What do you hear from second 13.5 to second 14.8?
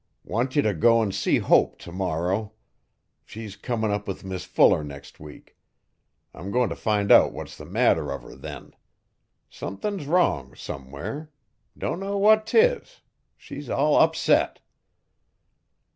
all upsot.